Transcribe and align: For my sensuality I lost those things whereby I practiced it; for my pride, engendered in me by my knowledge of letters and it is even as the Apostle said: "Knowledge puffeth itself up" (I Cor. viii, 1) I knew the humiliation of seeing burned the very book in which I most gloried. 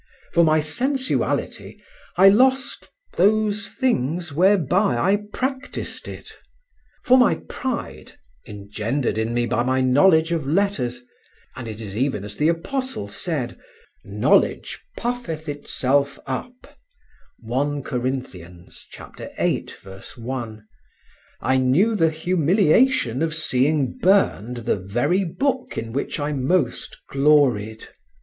For 0.33 0.43
my 0.43 0.59
sensuality 0.61 1.79
I 2.17 2.27
lost 2.27 2.89
those 3.17 3.75
things 3.75 4.33
whereby 4.33 4.97
I 4.97 5.17
practiced 5.31 6.07
it; 6.07 6.39
for 7.03 7.19
my 7.19 7.35
pride, 7.47 8.13
engendered 8.47 9.19
in 9.19 9.31
me 9.31 9.45
by 9.45 9.61
my 9.61 9.79
knowledge 9.79 10.31
of 10.31 10.47
letters 10.47 11.03
and 11.55 11.67
it 11.67 11.79
is 11.79 11.95
even 11.95 12.23
as 12.23 12.35
the 12.35 12.47
Apostle 12.47 13.07
said: 13.09 13.59
"Knowledge 14.03 14.81
puffeth 14.97 15.47
itself 15.47 16.17
up" 16.25 16.75
(I 17.47 17.81
Cor. 17.85 17.99
viii, 17.99 19.63
1) 20.15 20.67
I 21.41 21.57
knew 21.57 21.95
the 21.95 22.09
humiliation 22.09 23.21
of 23.21 23.35
seeing 23.35 23.99
burned 23.99 24.57
the 24.57 24.77
very 24.77 25.23
book 25.23 25.77
in 25.77 25.93
which 25.93 26.19
I 26.19 26.31
most 26.33 26.97
gloried. 27.07 27.87